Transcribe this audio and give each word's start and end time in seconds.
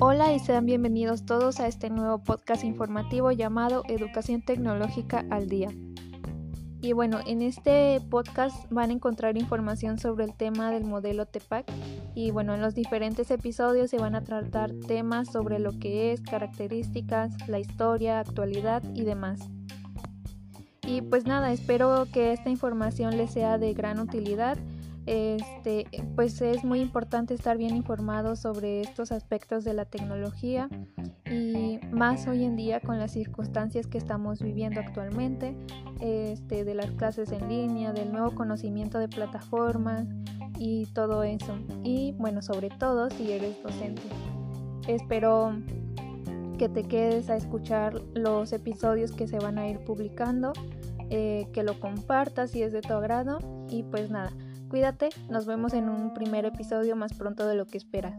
Hola 0.00 0.32
y 0.32 0.38
sean 0.38 0.64
bienvenidos 0.64 1.26
todos 1.26 1.58
a 1.58 1.66
este 1.66 1.90
nuevo 1.90 2.22
podcast 2.22 2.62
informativo 2.62 3.32
llamado 3.32 3.82
Educación 3.88 4.42
Tecnológica 4.42 5.26
al 5.28 5.48
Día. 5.48 5.70
Y 6.80 6.92
bueno, 6.92 7.18
en 7.26 7.42
este 7.42 8.00
podcast 8.08 8.70
van 8.70 8.90
a 8.90 8.92
encontrar 8.92 9.36
información 9.36 9.98
sobre 9.98 10.24
el 10.24 10.34
tema 10.34 10.70
del 10.70 10.84
modelo 10.84 11.26
TEPAC 11.26 11.66
y 12.14 12.30
bueno, 12.30 12.54
en 12.54 12.60
los 12.60 12.76
diferentes 12.76 13.32
episodios 13.32 13.90
se 13.90 13.98
van 13.98 14.14
a 14.14 14.22
tratar 14.22 14.70
temas 14.86 15.32
sobre 15.32 15.58
lo 15.58 15.76
que 15.80 16.12
es, 16.12 16.20
características, 16.20 17.48
la 17.48 17.58
historia, 17.58 18.20
actualidad 18.20 18.84
y 18.94 19.02
demás. 19.02 19.40
Y 20.86 21.02
pues 21.02 21.26
nada, 21.26 21.50
espero 21.50 22.06
que 22.12 22.32
esta 22.32 22.50
información 22.50 23.16
les 23.16 23.32
sea 23.32 23.58
de 23.58 23.74
gran 23.74 23.98
utilidad 23.98 24.58
este, 25.08 25.86
pues 26.16 26.42
es 26.42 26.64
muy 26.64 26.80
importante 26.80 27.32
estar 27.32 27.56
bien 27.56 27.74
informado 27.74 28.36
sobre 28.36 28.82
estos 28.82 29.10
aspectos 29.10 29.64
de 29.64 29.72
la 29.72 29.86
tecnología 29.86 30.68
y 31.24 31.80
más 31.90 32.26
hoy 32.26 32.44
en 32.44 32.56
día 32.56 32.80
con 32.80 32.98
las 32.98 33.12
circunstancias 33.12 33.86
que 33.86 33.96
estamos 33.96 34.42
viviendo 34.42 34.80
actualmente, 34.80 35.56
este, 36.00 36.62
de 36.64 36.74
las 36.74 36.90
clases 36.90 37.32
en 37.32 37.48
línea, 37.48 37.94
del 37.94 38.12
nuevo 38.12 38.34
conocimiento 38.34 38.98
de 38.98 39.08
plataformas 39.08 40.06
y 40.58 40.84
todo 40.92 41.22
eso. 41.22 41.56
Y 41.82 42.12
bueno, 42.18 42.42
sobre 42.42 42.68
todo 42.68 43.08
si 43.08 43.32
eres 43.32 43.62
docente. 43.62 44.02
Espero 44.88 45.56
que 46.58 46.68
te 46.68 46.82
quedes 46.82 47.30
a 47.30 47.36
escuchar 47.36 47.94
los 48.12 48.52
episodios 48.52 49.12
que 49.12 49.26
se 49.26 49.38
van 49.38 49.56
a 49.56 49.68
ir 49.68 49.78
publicando, 49.78 50.52
eh, 51.08 51.48
que 51.54 51.62
lo 51.62 51.80
compartas 51.80 52.50
si 52.50 52.62
es 52.62 52.72
de 52.72 52.82
tu 52.82 52.92
agrado 52.92 53.38
y 53.70 53.84
pues 53.84 54.10
nada. 54.10 54.32
Cuídate, 54.68 55.08
nos 55.30 55.46
vemos 55.46 55.72
en 55.72 55.88
un 55.88 56.12
primer 56.12 56.44
episodio 56.44 56.94
más 56.94 57.14
pronto 57.14 57.46
de 57.46 57.54
lo 57.54 57.66
que 57.66 57.78
esperas. 57.78 58.18